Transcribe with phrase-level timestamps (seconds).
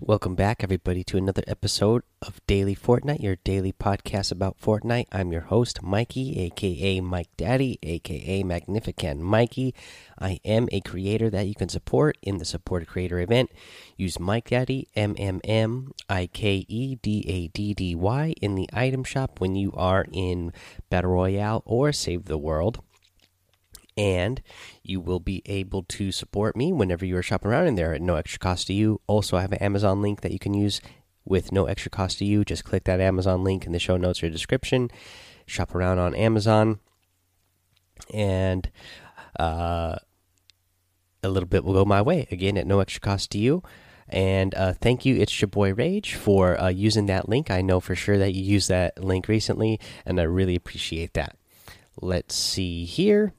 [0.00, 5.06] Welcome back, everybody, to another episode of Daily Fortnite, your daily podcast about Fortnite.
[5.10, 9.74] I'm your host, Mikey, aka Mike Daddy, aka Magnificent Mikey.
[10.16, 13.50] I am a creator that you can support in the Support Creator event.
[13.96, 18.54] Use Mike Daddy, M M M I K E D A D D Y, in
[18.54, 20.52] the item shop when you are in
[20.90, 22.84] Battle Royale or Save the World
[23.98, 24.40] and
[24.84, 28.00] you will be able to support me whenever you are shopping around in there at
[28.00, 29.00] no extra cost to you.
[29.08, 30.80] Also, I have an Amazon link that you can use
[31.24, 32.44] with no extra cost to you.
[32.44, 34.88] Just click that Amazon link in the show notes or description.
[35.46, 36.78] Shop around on Amazon,
[38.14, 38.70] and
[39.40, 39.96] uh,
[41.22, 43.62] a little bit will go my way again at no extra cost to you.
[44.08, 47.50] And uh, thank you, it's your boy Rage, for uh, using that link.
[47.50, 51.36] I know for sure that you used that link recently, and I really appreciate that.
[52.00, 53.34] Let's see here.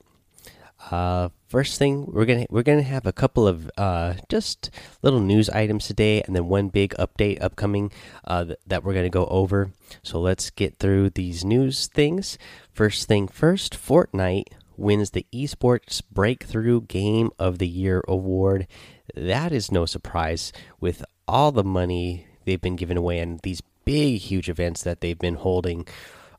[0.91, 4.69] Uh, first thing we're gonna we're gonna have a couple of uh, just
[5.01, 7.91] little news items today, and then one big update upcoming
[8.25, 9.71] uh, th that we're gonna go over.
[10.03, 12.37] So let's get through these news things.
[12.71, 18.65] First thing first, Fortnite wins the esports breakthrough game of the year award.
[19.13, 24.21] That is no surprise with all the money they've been giving away and these big
[24.21, 25.85] huge events that they've been holding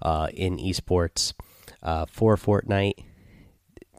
[0.00, 1.34] uh, in esports
[1.82, 3.04] uh, for Fortnite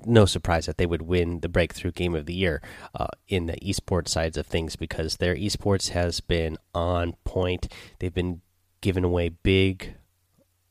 [0.05, 2.61] no surprise that they would win the breakthrough game of the year
[2.94, 7.71] uh, in the esports sides of things because their esports has been on point.
[7.99, 8.41] They've been
[8.81, 9.95] giving away big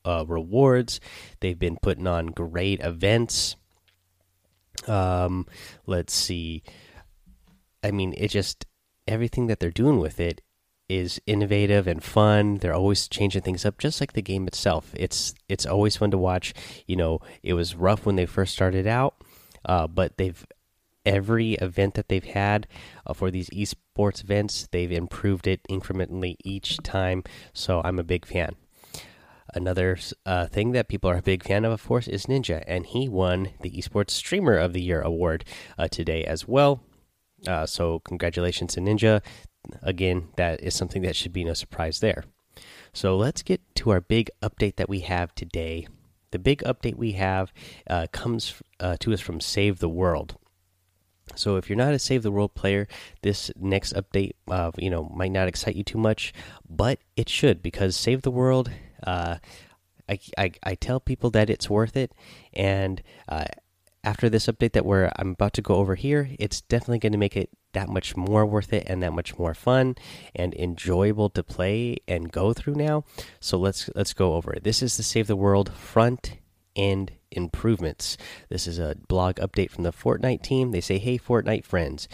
[0.05, 0.99] uh, rewards.
[1.39, 3.55] They've been putting on great events.
[4.87, 5.47] Um,
[5.85, 6.63] let's see.
[7.83, 8.65] I mean, it just
[9.07, 10.41] everything that they're doing with it
[10.91, 12.57] is innovative and fun.
[12.57, 14.91] They're always changing things up, just like the game itself.
[14.93, 16.53] It's it's always fun to watch.
[16.85, 19.15] You know, it was rough when they first started out,
[19.65, 20.45] uh, but they've
[21.05, 22.67] every event that they've had
[23.07, 27.23] uh, for these esports events, they've improved it incrementally each time.
[27.53, 28.55] So I'm a big fan.
[29.53, 32.85] Another uh, thing that people are a big fan of, of course, is Ninja, and
[32.85, 35.43] he won the Esports Streamer of the Year award
[35.77, 36.83] uh, today as well.
[37.47, 39.21] Uh, so congratulations to Ninja
[39.81, 42.23] again, that is something that should be no surprise there.
[42.93, 45.87] So let's get to our big update that we have today.
[46.31, 47.53] The big update we have
[47.89, 50.37] uh, comes uh, to us from Save the World.
[51.35, 52.87] So if you're not a Save the World player,
[53.21, 56.33] this next update, uh, you know, might not excite you too much,
[56.69, 58.71] but it should because Save the World.
[59.03, 59.37] Uh,
[60.09, 62.11] I, I, I tell people that it's worth it,
[62.53, 63.45] and uh,
[64.03, 67.17] after this update that we're I'm about to go over here, it's definitely going to
[67.17, 69.95] make it that much more worth it and that much more fun
[70.35, 73.03] and enjoyable to play and go through now.
[73.39, 74.63] So let's let's go over it.
[74.63, 76.37] This is the Save the World front
[76.75, 78.17] end improvements.
[78.49, 80.71] This is a blog update from the Fortnite team.
[80.71, 82.07] They say, "Hey Fortnite friends,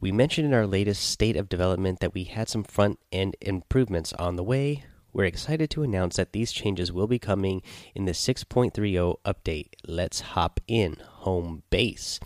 [0.00, 4.12] we mentioned in our latest state of development that we had some front end improvements
[4.14, 4.84] on the way.
[5.12, 7.62] We're excited to announce that these changes will be coming
[7.94, 9.68] in the 6.30 update.
[9.86, 12.18] Let's hop in home base.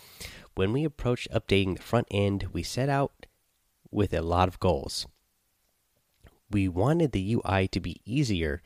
[0.56, 3.26] When we approached updating the front end, we set out
[3.90, 5.06] with a lot of goals.
[6.50, 8.62] We wanted the UI to be easier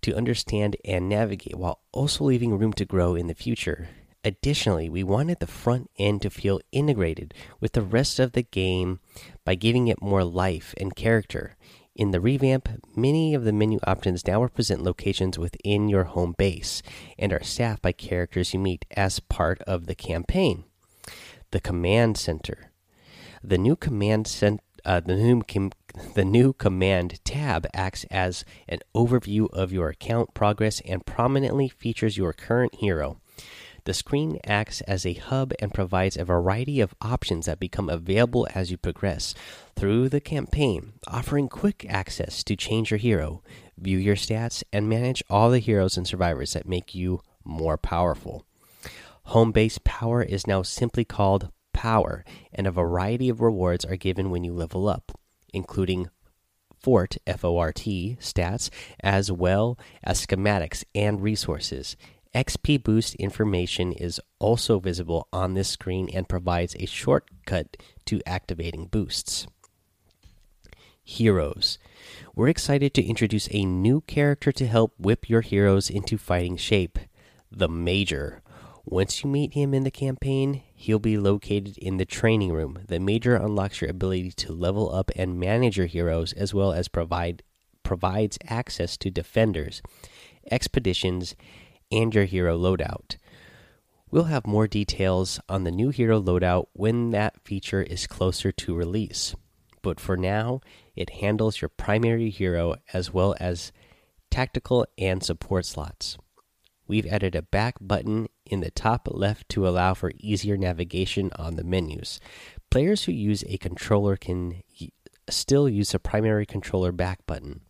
[0.00, 3.90] to understand and navigate while also leaving room to grow in the future.
[4.24, 9.00] Additionally, we wanted the front end to feel integrated with the rest of the game
[9.44, 11.54] by giving it more life and character.
[11.94, 12.66] In the revamp,
[12.96, 16.82] many of the menu options now represent locations within your home base
[17.18, 20.64] and are staffed by characters you meet as part of the campaign.
[21.50, 22.72] The Command Center.
[23.42, 24.30] The new command
[24.84, 25.42] uh, the new
[26.14, 32.18] the new command tab acts as an overview of your account progress and prominently features
[32.18, 33.18] your current hero.
[33.84, 38.46] The screen acts as a hub and provides a variety of options that become available
[38.54, 39.34] as you progress
[39.74, 43.42] through the campaign, offering quick access to change your hero,
[43.78, 48.44] view your stats, and manage all the heroes and survivors that make you more powerful.
[49.28, 54.30] Home base power is now simply called power, and a variety of rewards are given
[54.30, 55.12] when you level up,
[55.52, 56.08] including
[56.80, 58.70] Fort FORT stats
[59.00, 61.94] as well as schematics and resources.
[62.34, 67.76] XP Boost information is also visible on this screen and provides a shortcut
[68.06, 69.46] to activating boosts.
[71.04, 71.78] Heroes.
[72.34, 76.98] We're excited to introduce a new character to help whip your heroes into fighting shape
[77.50, 78.42] the Major.
[78.90, 82.78] Once you meet him in the campaign, he'll be located in the training room.
[82.88, 86.88] The Major unlocks your ability to level up and manage your heroes as well as
[86.88, 87.42] provide
[87.82, 89.82] provides access to defenders,
[90.50, 91.34] expeditions,
[91.92, 93.16] and your hero loadout.
[94.10, 98.74] We'll have more details on the new hero loadout when that feature is closer to
[98.74, 99.34] release.
[99.82, 100.60] but for now,
[100.96, 103.72] it handles your primary hero as well as
[104.30, 106.18] tactical and support slots.
[106.86, 111.56] We've added a back button in the top left to allow for easier navigation on
[111.56, 112.20] the menus.
[112.70, 114.62] Players who use a controller can
[115.28, 117.60] still use a primary controller back button.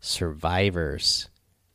[0.00, 1.28] Survivors.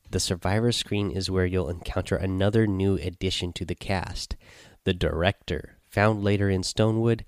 [0.09, 4.35] The survivor screen is where you'll encounter another new addition to the cast
[4.83, 5.77] the director.
[5.89, 7.21] Found later in Stonewood,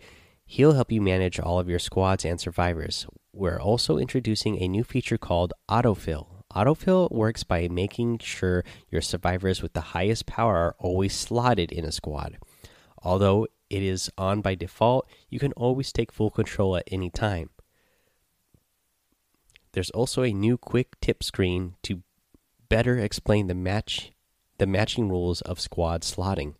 [0.45, 3.05] he'll help you manage all of your squads and survivors.
[3.31, 6.32] We're also introducing a new feature called autofill.
[6.55, 11.83] Autofill works by making sure your survivors with the highest power are always slotted in
[11.85, 12.37] a squad.
[13.01, 17.49] Although it is on by default, you can always take full control at any time.
[19.71, 22.03] There's also a new quick tip screen to
[22.69, 24.11] better explain the match
[24.59, 26.53] the matching rules of squad slotting.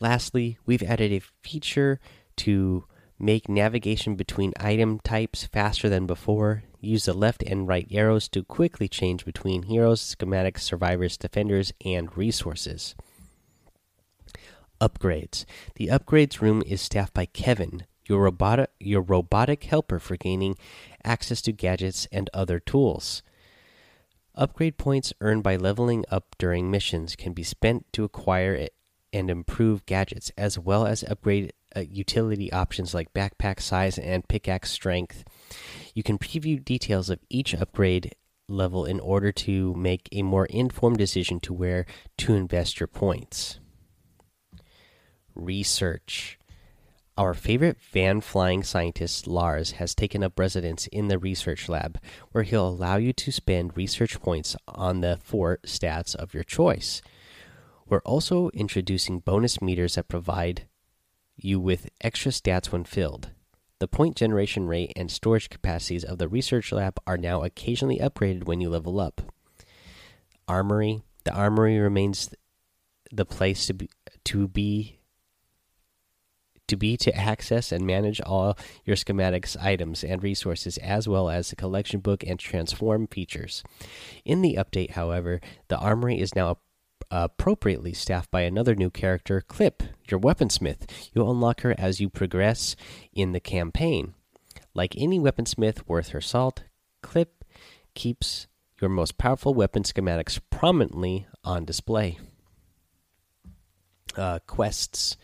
[0.00, 2.00] Lastly, we've added a feature
[2.38, 2.86] to
[3.18, 6.64] make navigation between item types faster than before.
[6.84, 12.14] Use the left and right arrows to quickly change between heroes, schematics, survivors, defenders, and
[12.16, 12.96] resources.
[14.80, 15.44] Upgrades.
[15.76, 20.56] The upgrades room is staffed by Kevin, your robotic your robotic helper for gaining
[21.04, 23.22] access to gadgets and other tools.
[24.34, 28.66] Upgrade points earned by leveling up during missions can be spent to acquire
[29.12, 34.70] and improve gadgets, as well as upgrade uh, utility options like backpack size and pickaxe
[34.70, 35.24] strength.
[35.94, 38.14] You can preview details of each upgrade
[38.48, 41.86] level in order to make a more informed decision to where
[42.18, 43.58] to invest your points.
[45.34, 46.38] Research.
[47.18, 51.98] Our favorite van flying scientist, Lars, has taken up residence in the research lab,
[52.32, 57.02] where he'll allow you to spend research points on the four stats of your choice.
[57.86, 60.66] We're also introducing bonus meters that provide
[61.36, 63.30] you with extra stats when filled.
[63.78, 68.44] The point generation rate and storage capacities of the research lab are now occasionally upgraded
[68.44, 69.22] when you level up.
[70.46, 71.02] Armory.
[71.24, 72.30] The armory remains
[73.10, 73.90] the place to be
[74.24, 75.00] to be
[76.68, 81.50] to be to access and manage all your schematics items and resources as well as
[81.50, 83.62] the collection book and transform features.
[84.24, 86.58] In the update, however, the armory is now
[87.12, 90.88] appropriately staffed by another new character, Clip, your weaponsmith.
[91.12, 92.74] You'll unlock her as you progress
[93.12, 94.14] in the campaign.
[94.74, 96.64] Like any weaponsmith worth her salt,
[97.02, 97.44] Clip
[97.94, 98.46] keeps
[98.80, 102.18] your most powerful weapon schematics prominently on display.
[104.16, 105.16] Uh, quests.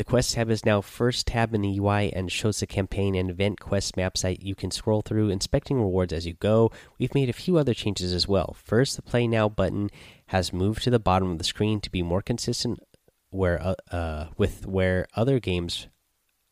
[0.00, 3.28] The Quest tab is now first tab in the UI and shows the campaign and
[3.28, 6.72] event quest maps that you can scroll through, inspecting rewards as you go.
[6.98, 8.56] We've made a few other changes as well.
[8.58, 9.90] First, the Play Now button
[10.28, 12.80] has moved to the bottom of the screen to be more consistent
[13.28, 15.88] where uh, uh, with where other games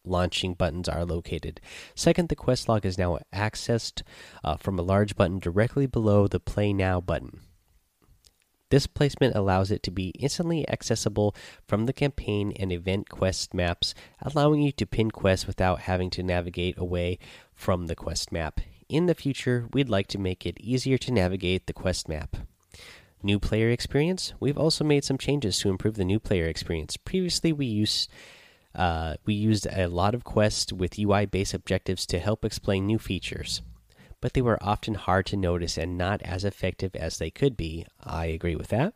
[0.05, 1.63] launching buttons are located.
[1.95, 4.03] Second, the quest log is now accessed
[4.45, 7.41] uh, from a large button directly below the Play Now button.
[8.71, 11.35] This placement allows it to be instantly accessible
[11.67, 16.23] from the campaign and event quest maps, allowing you to pin quests without having to
[16.23, 17.19] navigate away
[17.55, 18.61] from the quest map.
[18.89, 22.37] In the future, we'd like to make it easier to navigate the quest map.
[23.23, 24.35] New player experience.
[24.39, 26.97] We've also made some changes to improve the new player experience.
[26.97, 28.11] Previously, we used
[28.75, 32.99] uh, we used a lot of quests with UI based objectives to help explain new
[32.99, 33.63] features
[34.21, 37.87] but they were often hard to notice and not as effective as they could be.
[38.03, 38.95] I agree with that.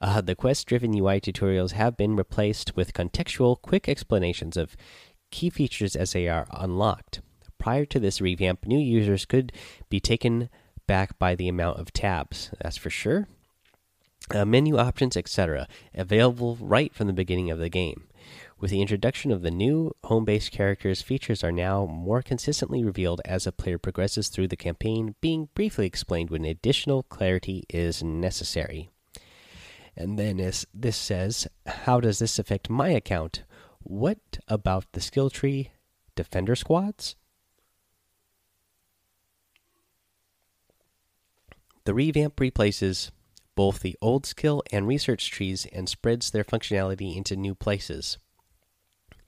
[0.00, 4.76] Uh, the quest driven UI tutorials have been replaced with contextual, quick explanations of
[5.30, 7.20] key features as they are unlocked.
[7.58, 9.52] Prior to this revamp, new users could
[9.88, 10.48] be taken
[10.86, 13.28] back by the amount of tabs, that's for sure.
[14.34, 18.07] Uh, menu options, etc., available right from the beginning of the game.
[18.60, 23.20] With the introduction of the new home based characters, features are now more consistently revealed
[23.24, 28.90] as a player progresses through the campaign, being briefly explained when additional clarity is necessary.
[29.96, 33.44] And then as this says, how does this affect my account?
[33.78, 35.70] What about the skill tree
[36.16, 37.14] defender squads?
[41.84, 43.12] The revamp replaces
[43.54, 48.18] both the old skill and research trees and spreads their functionality into new places.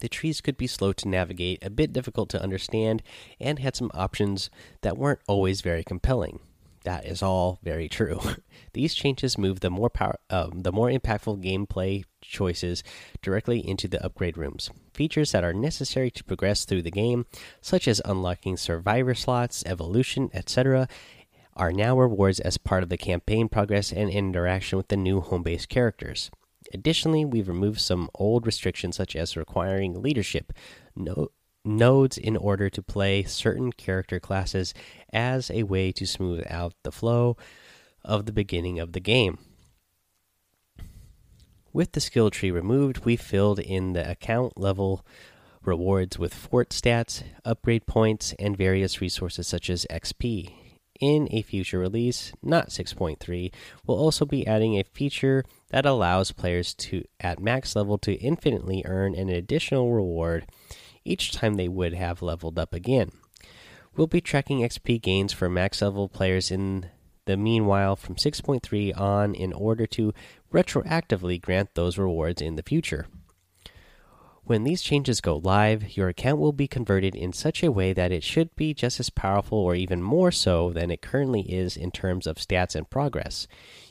[0.01, 3.03] The trees could be slow to navigate, a bit difficult to understand,
[3.39, 4.51] and had some options
[4.83, 6.41] that weren't always very compelling.
[6.85, 8.21] That is all very true.
[8.73, 12.83] These changes move the more power, um, the more impactful gameplay choices
[13.21, 14.71] directly into the upgrade rooms.
[14.95, 17.27] Features that are necessary to progress through the game,
[17.61, 20.89] such as unlocking survivor slots, evolution, etc.,
[21.55, 25.43] are now rewards as part of the campaign progress and interaction with the new home
[25.43, 26.31] base characters.
[26.73, 30.53] Additionally, we've removed some old restrictions such as requiring leadership,
[30.95, 31.29] no
[31.65, 34.73] nodes in order to play certain character classes
[35.13, 37.37] as a way to smooth out the flow
[38.05, 39.39] of the beginning of the game.
[41.73, 45.07] With the skill tree removed, we filled in the account level
[45.63, 50.53] rewards with fort stats, upgrade points, and various resources such as XP.
[51.01, 53.51] In a future release, not 6.3,
[53.87, 58.83] we'll also be adding a feature that allows players to, at max level, to infinitely
[58.85, 60.47] earn an additional reward
[61.03, 63.13] each time they would have leveled up again.
[63.97, 66.91] We'll be tracking XP gains for max level players in
[67.25, 70.13] the meanwhile from 6.3 on in order to
[70.53, 73.07] retroactively grant those rewards in the future.
[74.51, 78.11] When these changes go live, your account will be converted in such a way that
[78.11, 81.93] it should be just as powerful or even more so than it currently is in
[81.93, 83.47] terms of stats and progress.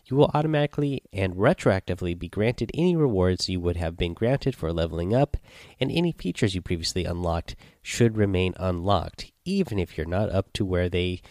[0.07, 4.73] You will automatically and retroactively be granted any rewards you would have been granted for
[4.73, 5.37] leveling up,
[5.79, 10.65] and any features you previously unlocked should remain unlocked, even if you're not up to
[10.65, 11.21] where they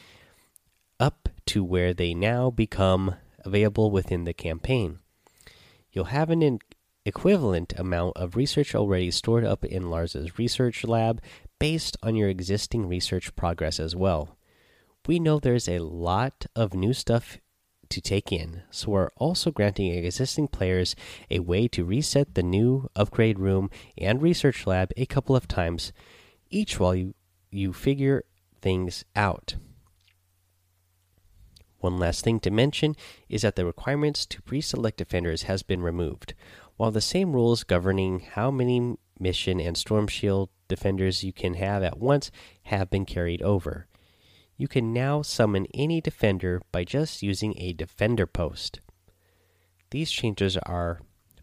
[0.99, 5.01] up to where they now become available within the campaign.
[5.93, 6.61] You'll have an
[7.09, 11.21] equivalent amount of research already stored up in Lars's research lab
[11.59, 14.37] based on your existing research progress as well.
[15.07, 17.39] We know there's a lot of new stuff
[17.89, 20.95] to take in, so we're also granting existing players
[21.31, 25.93] a way to reset the new upgrade room and research lab a couple of times,
[26.51, 27.15] each while you,
[27.51, 28.25] you figure
[28.61, 29.57] things out.
[31.79, 32.97] One last thing to mention
[33.29, 36.35] is that the requirements to pre select defenders has been removed.
[36.79, 41.83] While the same rules governing how many mission and storm shield defenders you can have
[41.83, 42.31] at once
[42.63, 43.89] have been carried over,
[44.57, 48.79] you can now summon any defender by just using a defender post.
[49.91, 51.01] These changes are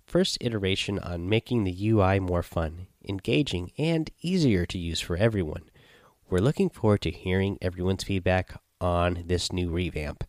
[0.07, 5.63] first iteration on making the UI more fun, engaging, and easier to use for everyone.
[6.29, 10.23] We're looking forward to hearing everyone's feedback on this new revamp.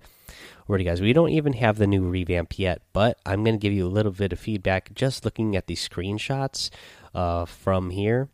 [0.69, 3.73] Alrighty, guys, we don't even have the new revamp yet, but I'm going to give
[3.73, 6.71] you a little bit of feedback just looking at the screenshots
[7.15, 8.31] uh, from here.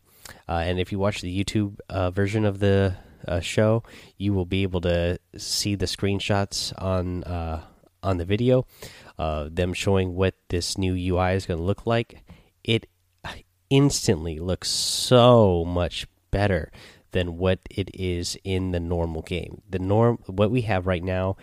[0.49, 2.97] Uh, and if you watch the YouTube uh, version of the
[3.29, 3.83] uh, show,
[4.17, 7.65] you will be able to see the screenshots on uh,
[8.03, 8.67] on the video,
[9.19, 12.25] uh, them showing what this new UI is going to look like.
[12.65, 12.87] It
[13.69, 16.73] instantly looks so much better
[17.11, 19.61] than what it is in the normal game.
[19.69, 21.37] The norm, what we have right now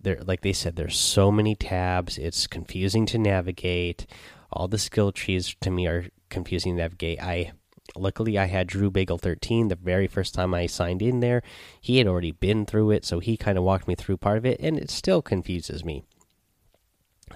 [0.00, 2.18] there like they said there's so many tabs.
[2.18, 4.06] It's confusing to navigate.
[4.52, 7.22] All the skill trees to me are confusing to navigate.
[7.22, 7.52] I
[7.96, 11.42] luckily i had drew bagel 13 the very first time i signed in there.
[11.80, 14.46] He had already been through it so he kind of walked me through part of
[14.46, 16.04] it and it still confuses me.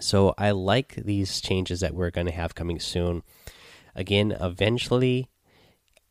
[0.00, 3.22] So i like these changes that we're going to have coming soon.
[3.94, 5.28] Again eventually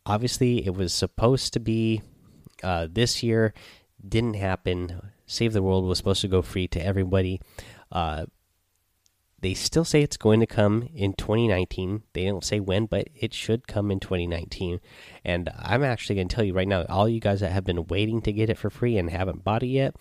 [0.06, 2.02] obviously it was supposed to be
[2.64, 3.54] uh, this year.
[4.06, 7.42] Didn't happen Save the World was supposed to go free to everybody.
[7.92, 8.26] Uh,
[9.44, 12.04] they still say it's going to come in 2019.
[12.14, 14.80] They don't say when, but it should come in 2019.
[15.26, 17.86] And I'm actually going to tell you right now, all you guys that have been
[17.88, 19.98] waiting to get it for free and haven't bought it yet,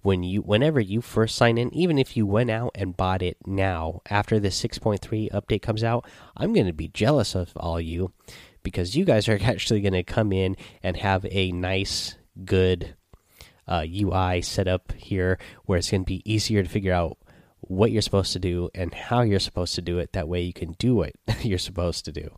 [0.00, 3.36] when you whenever you first sign in, even if you went out and bought it
[3.46, 8.12] now after the 6.3 update comes out, I'm going to be jealous of all you
[8.62, 12.94] because you guys are actually going to come in and have a nice, good
[13.68, 17.18] uh, UI set up here where it's going to be easier to figure out
[17.60, 20.12] what you're supposed to do and how you're supposed to do it.
[20.12, 22.30] That way you can do what you're supposed to do.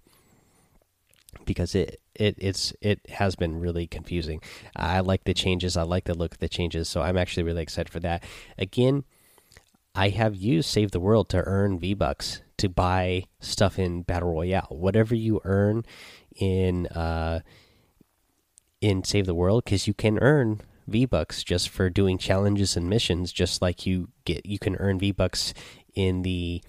[1.44, 4.42] Because it it it's it has been really confusing.
[4.76, 5.76] I like the changes.
[5.76, 6.88] I like the look of the changes.
[6.88, 8.24] So I'm actually really excited for that.
[8.58, 9.04] Again,
[9.94, 14.32] I have used Save the World to earn V Bucks to buy stuff in Battle
[14.32, 14.68] Royale.
[14.70, 15.84] Whatever you earn
[16.36, 17.40] in uh,
[18.80, 22.90] in Save the World, because you can earn V Bucks just for doing challenges and
[22.90, 25.54] missions, just like you get you can earn V Bucks
[25.94, 26.62] in the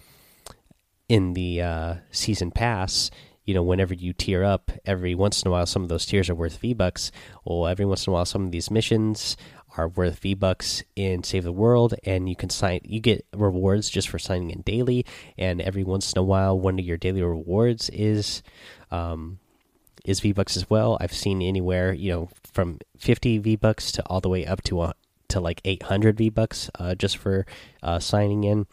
[1.09, 3.11] in the uh, season pass.
[3.43, 6.29] You know, whenever you tier up, every once in a while, some of those tiers
[6.29, 7.11] are worth V Bucks.
[7.43, 9.35] Well, every once in a while, some of these missions
[9.77, 12.81] are worth V Bucks in Save the World, and you can sign.
[12.83, 15.05] You get rewards just for signing in daily,
[15.37, 18.43] and every once in a while, one of your daily rewards is
[18.91, 19.39] um,
[20.05, 20.97] is V Bucks as well.
[21.01, 24.81] I've seen anywhere, you know, from 50 V Bucks to all the way up to
[24.81, 24.93] uh,
[25.29, 27.45] to like 800 V Bucks uh, just for
[27.81, 28.67] uh, signing in.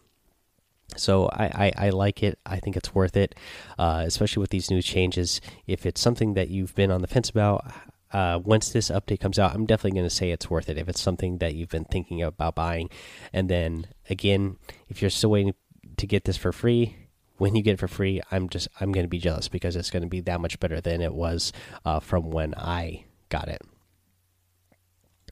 [0.97, 2.39] So I, I, I, like it.
[2.47, 3.35] I think it's worth it,
[3.79, 5.41] uh, especially with these new changes.
[5.67, 7.71] If it's something that you've been on the fence about,
[8.11, 10.79] uh, once this update comes out, I'm definitely going to say it's worth it.
[10.79, 12.89] If it's something that you've been thinking about buying,
[13.35, 14.57] and then again,
[14.89, 15.55] if you're still waiting
[15.99, 16.97] to get this for free,
[17.37, 19.91] when you get it for free, I'm just I'm going to be jealous because it's
[19.91, 21.53] going to be that much better than it was
[21.85, 23.63] uh, from when I got it.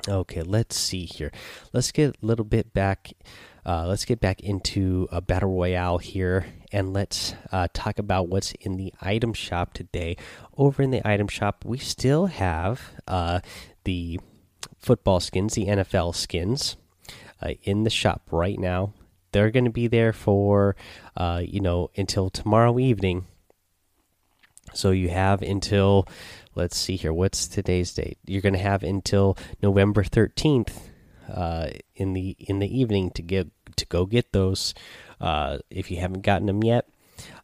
[0.08, 1.32] Okay, let's see here.
[1.72, 3.12] Let's get a little bit back.
[3.64, 8.52] Uh, let's get back into a battle royale here, and let's uh, talk about what's
[8.60, 10.16] in the item shop today.
[10.56, 13.40] Over in the item shop, we still have uh,
[13.82, 14.20] the
[14.78, 16.76] football skins, the NFL skins,
[17.42, 18.94] uh, in the shop right now.
[19.32, 20.76] They're going to be there for,
[21.16, 23.26] uh, you know, until tomorrow evening.
[24.74, 26.06] So you have until
[26.54, 27.12] let's see here.
[27.12, 28.18] What's today's date?
[28.26, 30.72] You're going to have until November 13th
[31.32, 34.74] uh, in the in the evening to get to go get those
[35.20, 36.88] uh, if you haven't gotten them yet.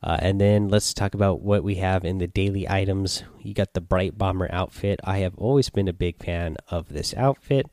[0.02, 3.22] Uh, and then let's talk about what we have in the daily items.
[3.40, 5.00] You got the Bright Bomber outfit.
[5.04, 7.66] I have always been a big fan of this outfit.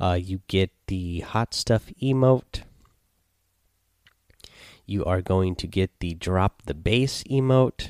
[0.00, 2.62] Uh, you get the Hot Stuff emote.
[4.84, 7.88] You are going to get the Drop the Bass emote.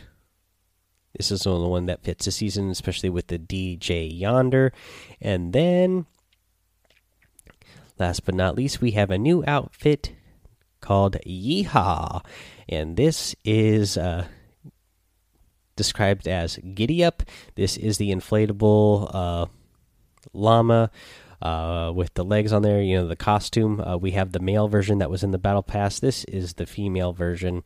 [1.23, 4.73] This is the only one that fits the season, especially with the DJ Yonder.
[5.21, 6.07] And then,
[7.97, 10.11] last but not least, we have a new outfit
[10.81, 12.27] called Yeehaw.
[12.69, 14.27] And this is uh,
[15.77, 17.23] described as Giddy Up.
[17.55, 19.47] This is the inflatable uh,
[20.33, 20.91] llama.
[21.41, 23.81] Uh, with the legs on there, you know, the costume.
[23.81, 26.01] Uh, we have the male version that was in the battle pass.
[26.01, 27.63] This is the female version.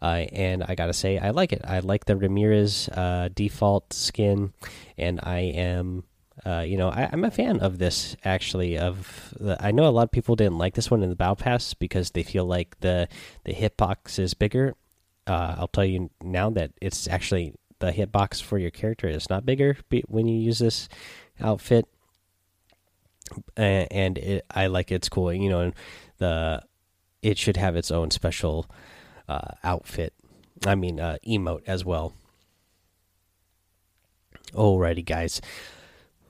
[0.00, 1.62] Uh, and I gotta say, I like it.
[1.64, 4.52] I like the Ramirez uh, default skin,
[4.96, 6.04] and I am,
[6.46, 8.16] uh, you know, I, am a fan of this.
[8.24, 11.16] Actually, of the, I know a lot of people didn't like this one in the
[11.16, 13.08] Battle Pass because they feel like the
[13.44, 14.74] the hitbox is bigger.
[15.26, 19.44] Uh, I'll tell you now that it's actually the hitbox for your character is not
[19.44, 19.76] bigger
[20.06, 20.88] when you use this
[21.40, 21.88] outfit,
[23.56, 25.32] and it, I like it's cool.
[25.32, 25.72] You know,
[26.18, 26.62] the
[27.20, 28.70] it should have its own special
[29.28, 30.14] uh, outfit.
[30.66, 32.12] I mean, uh, emote as well.
[34.52, 35.40] Alrighty, guys.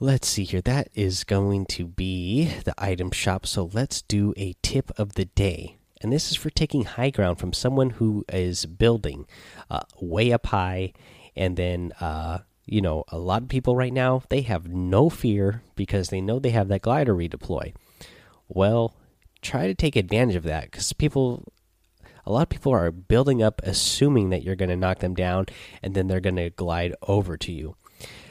[0.00, 0.61] Let's see here.
[0.61, 3.47] That is going to be the item shop.
[3.47, 5.77] So let's do a tip of the day.
[6.01, 9.27] And this is for taking high ground from someone who is building
[9.70, 10.92] uh, way up high.
[11.35, 15.62] And then, uh, you know, a lot of people right now, they have no fear
[15.75, 17.75] because they know they have that glider redeploy.
[18.49, 18.94] Well,
[19.42, 21.53] try to take advantage of that because people
[22.29, 25.47] a lot of people are building up assuming that you're going to knock them down
[25.83, 27.75] and then they're going to glide over to you.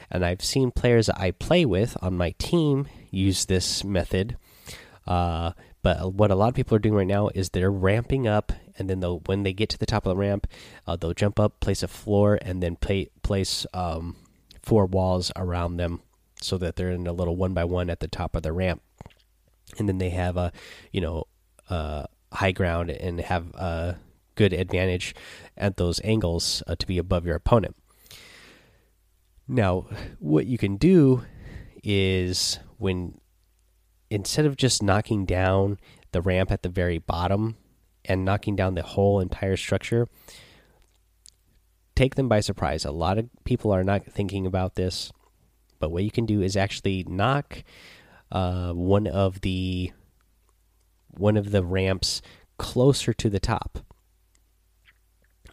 [0.08, 4.36] And I've seen players I play with on my team use this method.
[5.04, 5.50] Uh,
[5.82, 8.88] but what a lot of people are doing right now is they're ramping up, and
[8.88, 10.46] then they'll when they get to the top of the ramp,
[10.86, 14.16] uh, they'll jump up, place a floor, and then play, place um,
[14.62, 16.02] four walls around them
[16.40, 18.80] so that they're in a little one by one at the top of the ramp.
[19.78, 20.52] And then they have a,
[20.92, 21.24] you know,
[21.68, 23.96] uh, high ground and have a
[24.34, 25.14] good advantage
[25.56, 27.76] at those angles uh, to be above your opponent.
[29.46, 29.86] Now,
[30.18, 31.24] what you can do
[31.82, 33.18] is when
[34.10, 35.78] instead of just knocking down
[36.12, 37.56] the ramp at the very bottom
[38.04, 40.08] and knocking down the whole entire structure,
[41.94, 42.84] take them by surprise.
[42.84, 45.12] A lot of people are not thinking about this,
[45.78, 47.64] but what you can do is actually knock
[48.30, 49.92] uh, one of the
[51.16, 52.22] one of the ramps
[52.58, 53.80] closer to the top.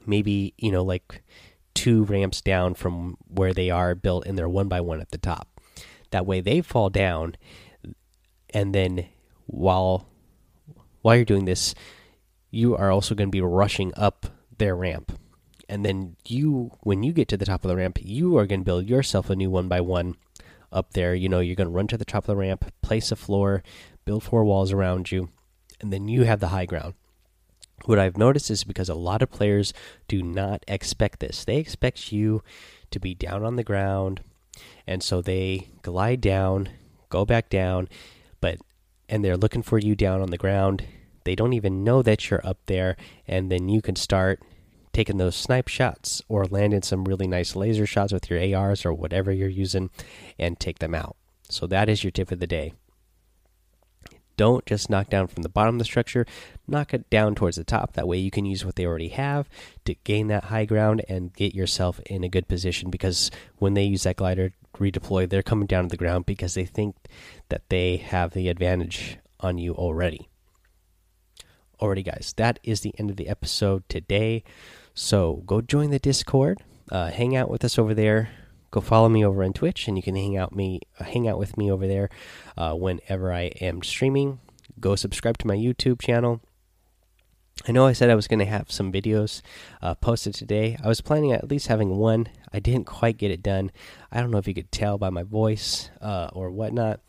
[0.06, 1.24] Maybe, you know, like
[1.74, 5.18] two ramps down from where they are built and they're one by one at the
[5.18, 5.60] top.
[6.12, 7.36] That way they fall down
[8.56, 9.08] and then
[9.48, 10.08] while
[11.02, 11.76] while you're doing this,
[12.50, 14.26] you are also going to be rushing up
[14.58, 15.20] their ramp.
[15.68, 18.62] And then you when you get to the top of the ramp, you are going
[18.62, 20.16] to build yourself a new one by one
[20.72, 21.14] up there.
[21.14, 23.62] You know, you're going to run to the top of the ramp, place a floor,
[24.06, 25.30] build four walls around you,
[25.82, 26.94] and then you have the high ground.
[27.86, 29.74] What I've noticed is because a lot of players
[30.08, 31.44] do not expect this.
[31.44, 32.42] They expect you
[32.92, 34.22] to be down on the ground,
[34.88, 36.70] and so they glide down,
[37.10, 37.90] go back down,
[38.42, 38.58] but
[39.08, 40.84] and they're looking for you down on the ground.
[41.26, 42.96] They don't even know that you're up there,
[43.28, 44.42] and then you can start
[44.94, 48.94] taking those snipe shots or landing some really nice laser shots with your ARs or
[48.94, 49.90] whatever you're using
[50.40, 51.18] and take them out.
[51.50, 52.74] So that is your tip of the day.
[54.38, 56.26] Don't just knock down from the bottom of the structure,
[56.68, 57.94] knock it down towards the top.
[57.94, 59.50] That way you can use what they already have
[59.86, 63.84] to gain that high ground and get yourself in a good position because when they
[63.84, 66.96] use that glider redeploy, they're coming down to the ground because they think
[67.50, 70.28] that they have the advantage on you already.
[71.82, 74.44] Alrighty, guys, that is the end of the episode today.
[74.94, 78.30] So go join the Discord, uh, hang out with us over there
[78.76, 81.56] go follow me over on Twitch, and you can hang out me hang out with
[81.56, 82.10] me over there
[82.58, 84.40] uh, whenever I am streaming.
[84.82, 86.42] Go subscribe to my YouTube channel.
[87.66, 89.42] I know I said I was going to have some videos
[89.82, 90.78] uh, posted today.
[90.84, 92.28] I was planning at least having one.
[92.52, 93.72] I didn't quite get it done.
[94.12, 97.00] I don't know if you could tell by my voice uh, or whatnot.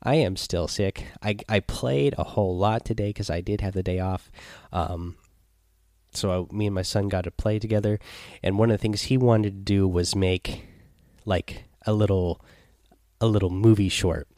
[0.00, 1.06] I am still sick.
[1.20, 4.30] I, I played a whole lot today because I did have the day off.
[4.72, 5.16] Um,
[6.12, 7.98] so I, me and my son got to play together,
[8.40, 10.62] and one of the things he wanted to do was make
[11.26, 12.40] like a little
[13.20, 14.28] a little movie short.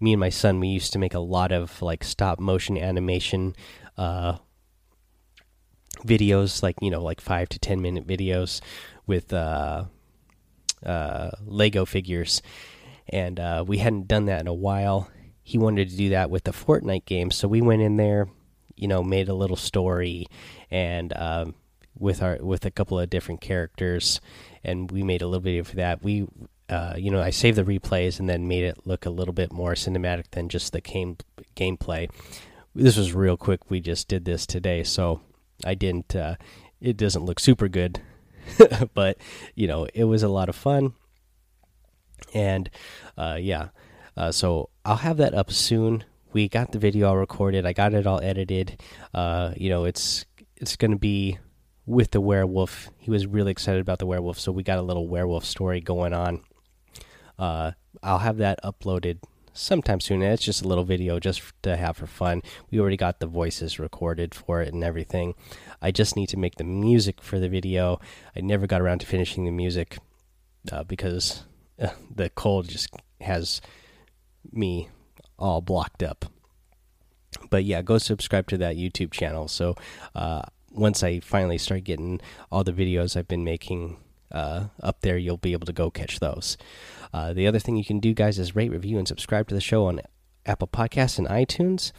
[0.00, 3.54] Me and my son, we used to make a lot of like stop motion animation
[3.96, 4.36] uh,
[6.04, 8.60] videos, like you know, like five to ten minute videos
[9.06, 9.84] with uh,
[10.84, 12.42] uh, Lego figures,
[13.08, 15.08] and uh, we hadn't done that in a while.
[15.42, 18.28] He wanted to do that with the Fortnite game, so we went in there,
[18.76, 20.26] you know, made a little story,
[20.70, 21.54] and um,
[21.98, 24.20] with our with a couple of different characters,
[24.64, 26.02] and we made a little video for that.
[26.02, 26.26] We
[26.68, 29.52] uh, you know, I saved the replays and then made it look a little bit
[29.52, 31.18] more cinematic than just the game
[31.56, 32.10] gameplay.
[32.74, 33.70] This was real quick.
[33.70, 35.20] We just did this today, so
[35.64, 36.16] I didn't.
[36.16, 36.36] Uh,
[36.80, 38.00] it doesn't look super good,
[38.94, 39.18] but
[39.54, 40.94] you know, it was a lot of fun.
[42.32, 42.70] And
[43.16, 43.68] uh, yeah,
[44.16, 46.04] uh, so I'll have that up soon.
[46.32, 47.66] We got the video all recorded.
[47.66, 48.80] I got it all edited.
[49.12, 50.24] Uh, you know, it's
[50.56, 51.38] it's going to be
[51.86, 52.90] with the werewolf.
[52.98, 56.12] He was really excited about the werewolf, so we got a little werewolf story going
[56.12, 56.42] on.
[57.38, 59.18] Uh, I'll have that uploaded
[59.52, 60.22] sometime soon.
[60.22, 62.42] It's just a little video just to have for fun.
[62.70, 65.34] We already got the voices recorded for it and everything.
[65.80, 68.00] I just need to make the music for the video.
[68.36, 69.98] I never got around to finishing the music
[70.70, 71.44] uh, because
[71.80, 73.60] uh, the cold just has
[74.52, 74.88] me
[75.38, 76.26] all blocked up.
[77.50, 79.48] But yeah, go subscribe to that YouTube channel.
[79.48, 79.74] So
[80.14, 80.42] uh,
[80.74, 83.96] once I finally start getting all the videos I've been making
[84.30, 86.56] uh, up there, you'll be able to go catch those.
[87.12, 89.60] Uh, the other thing you can do, guys, is rate, review, and subscribe to the
[89.60, 90.00] show on
[90.46, 91.92] Apple Podcasts and iTunes.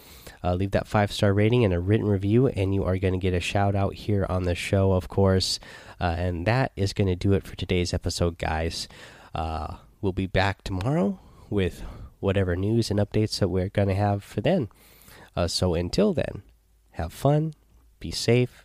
[0.43, 3.19] Uh, leave that five star rating and a written review, and you are going to
[3.19, 5.59] get a shout out here on the show, of course.
[5.99, 8.88] Uh, and that is going to do it for today's episode, guys.
[9.33, 11.83] Uh, we'll be back tomorrow with
[12.19, 14.67] whatever news and updates that we're going to have for then.
[15.35, 16.43] Uh, so until then,
[16.91, 17.53] have fun,
[17.99, 18.64] be safe,